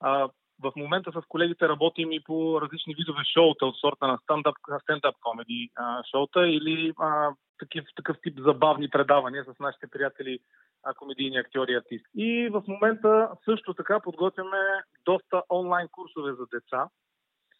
А, 0.00 0.28
в 0.62 0.72
момента 0.76 1.12
с 1.12 1.26
колегите 1.28 1.68
работим 1.68 2.12
и 2.12 2.20
по 2.24 2.60
различни 2.60 2.94
видове 2.94 3.22
шоута 3.34 3.66
от 3.66 3.76
сорта 3.76 4.06
на 4.06 4.18
стендап, 4.22 4.54
стендап 4.82 5.14
комеди 5.20 5.70
шоута 6.10 6.48
или 6.48 6.92
а, 6.98 7.30
такив, 7.58 7.84
такъв 7.96 8.16
тип 8.22 8.38
забавни 8.38 8.90
предавания 8.90 9.44
с 9.44 9.58
нашите 9.60 9.86
приятели 9.86 10.38
а, 10.84 10.94
комедийни 10.94 11.36
актьори 11.36 11.72
и 11.72 11.76
артисти. 11.76 12.08
И 12.14 12.48
в 12.48 12.62
момента 12.68 13.30
също 13.44 13.74
така 13.74 14.00
подготвяме 14.00 14.58
доста 15.04 15.42
онлайн 15.50 15.88
курсове 15.92 16.32
за 16.32 16.46
деца. 16.52 16.88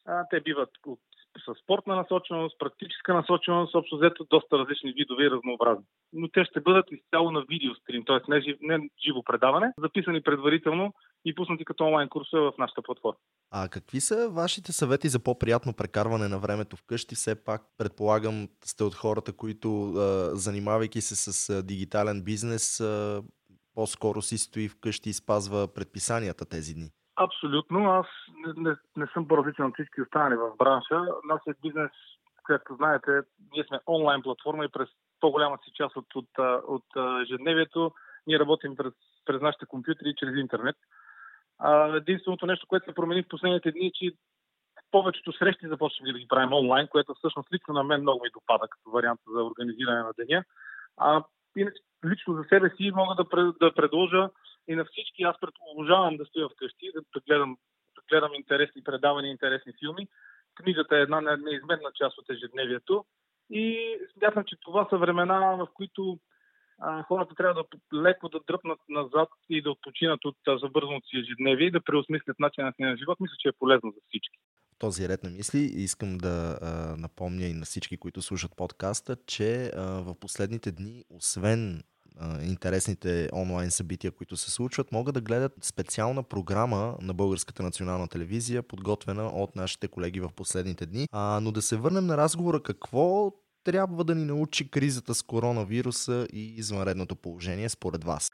А, 0.07 0.25
те 0.31 0.41
биват 0.41 0.71
от 0.87 1.01
с 1.47 1.63
спортна 1.63 1.97
насоченост, 1.97 2.59
практическа 2.59 3.15
насоченост, 3.15 3.75
общо 3.75 3.97
взето 3.97 4.27
доста 4.31 4.59
различни 4.59 4.93
видове 4.93 5.25
и 5.25 5.31
разнообразни. 5.31 5.85
Но 6.13 6.29
те 6.29 6.45
ще 6.45 6.61
бъдат 6.61 6.87
изцяло 6.93 7.31
на 7.31 7.45
видеострим, 7.49 8.05
т.е. 8.05 8.31
Не, 8.31 8.41
жив, 8.41 8.57
не 8.61 8.89
живо 9.07 9.23
предаване, 9.23 9.73
записани 9.79 10.23
предварително 10.23 10.93
и 11.25 11.35
пуснати 11.35 11.65
като 11.65 11.85
онлайн 11.85 12.09
курсове 12.09 12.43
в 12.43 12.53
нашата 12.59 12.83
платформа. 12.83 13.17
А 13.51 13.69
какви 13.69 14.01
са 14.01 14.31
вашите 14.31 14.73
съвети 14.73 15.09
за 15.09 15.19
по-приятно 15.19 15.73
прекарване 15.75 16.29
на 16.29 16.39
времето 16.39 16.77
вкъщи? 16.77 17.15
Все 17.15 17.45
пак, 17.45 17.63
предполагам, 17.79 18.49
сте 18.65 18.85
от 18.85 18.95
хората, 18.95 19.33
които, 19.33 19.93
занимавайки 20.33 21.01
се 21.01 21.17
с 21.17 21.63
дигитален 21.63 22.23
бизнес, 22.23 22.83
по-скоро 23.75 24.23
си 24.23 24.39
стои 24.39 24.69
вкъщи 24.69 25.11
и 25.11 25.13
спазва 25.13 25.69
предписанията 25.75 26.45
тези 26.45 26.75
дни. 26.75 26.91
Абсолютно. 27.21 27.91
Аз 27.91 28.07
не, 28.47 28.53
не, 28.57 28.77
не 28.97 29.07
съм 29.07 29.29
по-различен 29.29 29.65
от 29.65 29.75
всички 29.75 30.03
останали 30.03 30.37
в 30.37 30.53
бранша. 30.59 31.01
Нашият 31.25 31.59
бизнес, 31.63 31.91
както 32.45 32.75
знаете, 32.75 33.11
ние 33.53 33.65
сме 33.65 33.81
онлайн 33.87 34.23
платформа 34.23 34.65
и 34.65 34.69
през 34.69 34.89
по-голяма 35.21 35.59
си 35.65 35.71
част 35.75 35.97
от, 35.97 36.15
от, 36.15 36.29
от, 36.69 37.21
ежедневието 37.23 37.93
ние 38.27 38.39
работим 38.39 38.77
през, 38.77 38.93
през 39.25 39.43
нашите 39.43 39.67
компютри 39.67 40.09
и 40.09 40.15
чрез 40.15 40.37
интернет. 40.37 40.77
А, 41.59 41.97
единственото 41.97 42.47
нещо, 42.47 42.67
което 42.67 42.85
се 42.85 42.95
промени 42.95 43.23
в 43.23 43.29
последните 43.29 43.73
дни, 43.73 43.87
е, 43.87 43.93
че 43.93 44.13
повечето 44.91 45.33
срещи 45.33 45.69
започнахме 45.69 46.13
да 46.13 46.19
ги 46.19 46.29
правим 46.29 46.53
онлайн, 46.53 46.89
което 46.89 47.15
всъщност 47.15 47.53
лично 47.53 47.75
на 47.75 47.83
мен 47.83 48.01
много 48.01 48.21
ми 48.23 48.31
допада 48.31 48.69
като 48.69 48.91
вариант 48.91 49.21
за 49.35 49.43
организиране 49.45 50.03
на 50.03 50.13
деня. 50.19 50.45
А 50.97 51.25
иначе 51.57 51.83
лично 52.05 52.35
за 52.35 52.45
себе 52.49 52.71
си 52.77 52.91
мога 52.95 53.15
да, 53.15 53.53
да 53.61 53.75
предложа 53.75 54.31
и 54.69 54.75
на 54.75 54.85
всички. 54.85 55.23
Аз 55.23 55.37
предположавам 55.41 56.17
да 56.17 56.25
стоя 56.25 56.49
вкъщи, 56.49 56.91
да, 56.95 57.01
да, 57.15 57.21
гледам, 57.27 57.57
да 57.97 58.03
гледам 58.11 58.35
интересни 58.35 58.85
предавания, 58.85 59.31
интересни 59.31 59.73
филми. 59.79 60.09
Книгата 60.55 60.97
е 60.97 61.01
една 61.01 61.21
неизменна 61.21 61.91
част 61.95 62.19
от 62.19 62.31
ежедневието 62.31 63.05
и 63.51 63.97
смятам, 64.13 64.45
че 64.47 64.57
това 64.61 64.87
са 64.91 64.99
времена, 64.99 65.57
в 65.57 65.69
които 65.75 66.19
а, 66.79 67.03
хората 67.03 67.35
трябва 67.35 67.55
да 67.55 67.99
леко 67.99 68.29
да 68.29 68.41
дръпнат 68.47 68.81
назад 68.89 69.29
и 69.49 69.63
да 69.63 69.71
отпочинат 69.71 70.25
от 70.25 70.37
забързаното 70.61 71.09
си 71.09 71.17
ежедневие 71.17 71.67
и 71.67 71.71
да 71.71 71.81
преосмислят 71.81 72.39
начинът 72.39 72.77
си 72.77 72.83
на 72.83 72.97
живот. 72.97 73.21
Мисля, 73.21 73.35
че 73.39 73.49
е 73.49 73.59
полезно 73.59 73.91
за 73.91 74.01
всички. 74.09 74.39
В 74.75 74.79
този 74.79 75.09
ред 75.09 75.23
на 75.23 75.31
мисли 75.31 75.59
искам 75.59 76.19
да 76.19 76.59
а, 76.63 76.97
напомня 76.97 77.45
и 77.45 77.55
на 77.55 77.65
всички, 77.65 77.97
които 77.97 78.23
слушат 78.23 78.57
подкаста, 78.57 79.17
че 79.27 79.71
а, 79.77 79.83
в 79.83 80.15
последните 80.21 80.73
дни, 80.73 81.05
освен 81.11 81.83
интересните 82.43 83.29
онлайн 83.33 83.71
събития, 83.71 84.13
които 84.13 84.37
се 84.37 84.51
случват, 84.51 84.93
могат 84.93 85.15
да 85.15 85.21
гледат 85.21 85.53
специална 85.63 86.23
програма 86.23 86.97
на 87.03 87.15
Българската 87.15 87.63
национална 87.63 88.09
телевизия, 88.09 88.63
подготвена 88.63 89.27
от 89.27 89.57
нашите 89.57 89.89
колеги 89.89 90.21
в 90.21 90.31
последните 90.37 90.87
дни. 90.87 91.07
А, 91.13 91.41
но 91.43 91.53
да 91.53 91.63
се 91.63 91.77
върнем 91.77 92.07
на 92.07 92.17
разговора 92.17 92.63
какво 92.63 93.33
трябва 93.65 94.05
да 94.05 94.15
ни 94.15 94.25
научи 94.25 94.71
кризата 94.71 95.15
с 95.15 95.23
коронавируса 95.23 96.27
и 96.33 96.55
извънредното 96.57 97.17
положение 97.17 97.69
според 97.69 98.05
вас? 98.05 98.31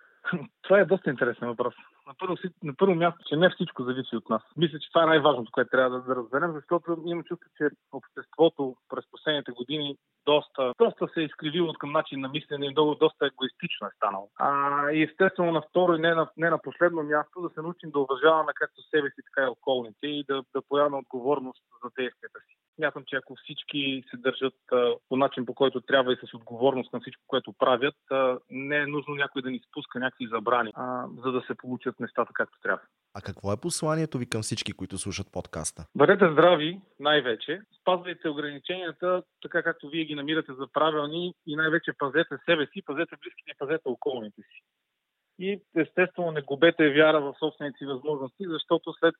Това 0.62 0.80
е 0.80 0.84
доста 0.84 1.10
интересен 1.10 1.48
въпрос. 1.48 1.74
На 2.06 2.14
първо, 2.18 2.36
на 2.62 2.74
първо 2.76 2.94
място, 2.94 3.24
че 3.28 3.36
не 3.36 3.50
всичко 3.50 3.82
зависи 3.82 4.16
от 4.16 4.30
нас. 4.30 4.42
Мисля, 4.56 4.78
че 4.78 4.88
това 4.88 5.02
е 5.02 5.06
най-важното, 5.06 5.52
което 5.52 5.70
трябва 5.70 5.98
да, 5.98 6.04
да 6.04 6.16
разберем, 6.16 6.52
защото 6.52 7.02
имам 7.06 7.24
чувство, 7.24 7.50
че 7.56 7.68
обществото 7.92 8.76
през 8.88 9.04
последните 9.10 9.52
години 9.52 9.96
доста, 10.26 10.72
доста 10.78 11.08
се 11.14 11.20
е 11.20 11.24
изкривило 11.24 11.68
от 11.68 11.78
към 11.78 11.92
начин 11.92 12.20
на 12.20 12.28
мислене 12.28 12.66
и 12.66 12.70
много 12.70 12.94
доста 12.94 13.26
егоистично 13.26 13.86
е 13.86 13.96
станало. 13.96 14.28
А, 14.38 14.90
и 14.90 15.02
естествено 15.02 15.52
на 15.52 15.62
второ 15.62 15.94
и 15.94 16.00
не 16.00 16.14
на, 16.14 16.30
не 16.36 16.50
на 16.50 16.58
последно 16.58 17.02
място 17.02 17.40
да 17.40 17.50
се 17.54 17.62
научим 17.62 17.90
да 17.90 17.98
уважаваме 17.98 18.52
както 18.54 18.82
себе 18.82 19.08
си, 19.10 19.20
така 19.26 19.46
и 19.46 19.50
околните 19.50 20.06
и 20.06 20.24
да, 20.28 20.42
да 20.54 20.62
появаме 20.68 20.96
отговорност 20.96 21.62
за 21.84 21.90
действията 21.98 22.38
си. 22.46 22.56
Смятам, 22.74 23.02
че 23.06 23.16
ако 23.16 23.36
всички 23.36 24.04
се 24.10 24.16
държат 24.16 24.54
а, 24.72 24.94
по 25.08 25.16
начин, 25.16 25.46
по 25.46 25.54
който 25.54 25.80
трябва 25.80 26.12
и 26.12 26.16
с 26.16 26.34
отговорност 26.34 26.92
на 26.92 27.00
всичко, 27.00 27.22
което 27.26 27.52
правят, 27.52 27.96
а, 28.10 28.38
не 28.50 28.76
е 28.76 28.86
нужно 28.86 29.14
някой 29.14 29.42
да 29.42 29.50
ни 29.50 29.60
спуска 29.68 29.98
някакви 29.98 30.26
забрани, 30.26 30.70
а, 30.74 31.06
за 31.24 31.32
да 31.32 31.42
се 31.46 31.54
получат 31.54 31.93
нещата 32.00 32.30
както 32.34 32.60
трябва. 32.62 32.82
А 33.14 33.20
какво 33.20 33.52
е 33.52 33.60
посланието 33.60 34.18
ви 34.18 34.28
към 34.28 34.42
всички, 34.42 34.72
които 34.72 34.98
слушат 34.98 35.32
подкаста? 35.32 35.86
Бъдете 35.94 36.32
здрави, 36.32 36.80
най-вече. 37.00 37.60
Спазвайте 37.80 38.28
ограниченията, 38.28 39.22
така 39.42 39.62
както 39.62 39.88
вие 39.88 40.04
ги 40.04 40.14
намирате 40.14 40.52
за 40.52 40.66
правилни 40.72 41.34
и 41.46 41.56
най-вече 41.56 41.92
пазете 41.98 42.36
себе 42.44 42.66
си, 42.66 42.82
пазете 42.86 43.16
близките 43.22 43.50
и 43.50 43.58
пазете 43.58 43.82
околните 43.84 44.42
си. 44.42 44.62
И 45.38 45.60
естествено 45.76 46.30
не 46.30 46.42
губете 46.42 46.90
вяра 46.90 47.20
в 47.20 47.34
собствените 47.38 47.78
си 47.78 47.86
възможности, 47.86 48.44
защото 48.48 48.92
след 48.92 49.14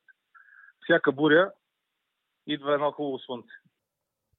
всяка 0.83 1.11
буря 1.11 1.51
идва 2.47 2.73
едно 2.73 2.91
хубаво 2.91 3.19
слънце. 3.19 3.53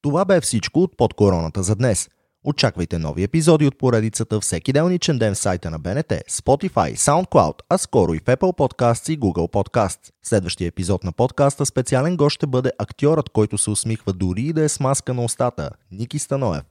Това 0.02 0.24
бе 0.24 0.40
всичко 0.40 0.80
от 0.80 0.96
под 0.96 1.14
короната 1.14 1.62
за 1.62 1.76
днес. 1.76 2.10
Очаквайте 2.48 2.98
нови 2.98 3.22
епизоди 3.22 3.66
от 3.66 3.78
поредицата 3.78 4.40
всеки 4.40 4.72
делничен 4.72 5.18
ден 5.18 5.34
в 5.34 5.38
сайта 5.38 5.70
на 5.70 5.78
БНТ, 5.78 6.12
Spotify, 6.30 6.94
SoundCloud, 6.94 7.54
а 7.68 7.78
скоро 7.78 8.14
и 8.14 8.18
в 8.18 8.24
Apple 8.24 8.56
Podcasts 8.56 9.12
и 9.12 9.18
Google 9.18 9.52
Podcasts. 9.52 10.12
Следващия 10.22 10.68
епизод 10.68 11.04
на 11.04 11.12
подкаста 11.12 11.66
специален 11.66 12.16
гост 12.16 12.34
ще 12.34 12.46
бъде 12.46 12.72
актьорът, 12.78 13.28
който 13.28 13.58
се 13.58 13.70
усмихва 13.70 14.12
дори 14.12 14.42
и 14.42 14.52
да 14.52 14.62
е 14.62 14.68
с 14.68 14.80
маска 14.80 15.14
на 15.14 15.24
устата– 15.24 15.70
Ники 15.92 16.18
Станоев. 16.18 16.62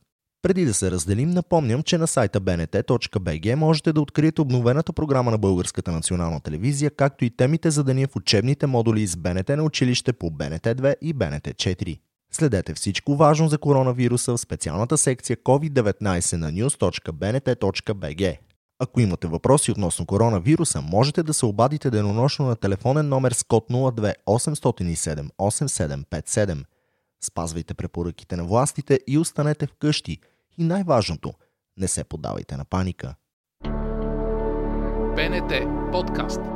Преди 0.41 0.65
да 0.65 0.73
се 0.73 0.91
разделим, 0.91 1.29
напомням, 1.29 1.83
че 1.83 1.97
на 1.97 2.07
сайта 2.07 2.41
bnt.bg 2.41 3.55
можете 3.55 3.93
да 3.93 4.01
откриете 4.01 4.41
обновената 4.41 4.93
програма 4.93 5.31
на 5.31 5.37
Българската 5.37 5.91
национална 5.91 6.39
телевизия, 6.39 6.91
както 6.91 7.25
и 7.25 7.29
темите 7.29 7.71
за 7.71 7.83
деня 7.83 8.07
в 8.07 8.15
учебните 8.15 8.67
модули 8.67 9.07
с 9.07 9.15
БНТ 9.15 9.49
на 9.49 9.63
училище 9.63 10.13
по 10.13 10.31
БНТ 10.31 10.63
2 10.63 10.95
и 11.01 11.13
БНТ 11.13 11.43
4. 11.43 11.99
Следете 12.35 12.73
всичко 12.73 13.15
важно 13.15 13.47
за 13.47 13.57
коронавируса 13.57 14.31
в 14.31 14.37
специалната 14.37 14.97
секция 14.97 15.37
COVID-19 15.37 16.35
на 16.35 16.51
news.bnt.bg. 16.51 18.37
Ако 18.79 18.99
имате 18.99 19.27
въпроси 19.27 19.71
относно 19.71 20.05
коронавируса, 20.05 20.81
можете 20.81 21.23
да 21.23 21.33
се 21.33 21.45
обадите 21.45 21.89
денонощно 21.89 22.45
на 22.45 22.55
телефонен 22.55 23.09
номер 23.09 23.31
с 23.31 23.43
код 23.43 23.69
02 23.69 24.13
807 24.27 25.29
8757. 25.39 26.63
Спазвайте 27.25 27.73
препоръките 27.73 28.35
на 28.35 28.43
властите 28.43 28.99
и 29.07 29.17
останете 29.17 29.67
вкъщи. 29.67 30.17
И 30.57 30.63
най-важното, 30.63 31.33
не 31.77 31.87
се 31.87 32.03
подавайте 32.03 32.57
на 32.57 32.65
паника. 32.65 33.15
БНТ 35.15 35.51
подкаст 35.91 36.54